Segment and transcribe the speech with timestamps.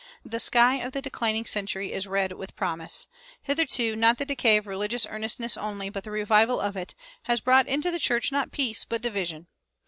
[0.25, 3.05] The sky of the declining century is red with promise.
[3.43, 7.67] Hitherto, not the decay of religious earnestness only, but the revival of it, has brought
[7.67, 9.45] into the church, not peace, but division.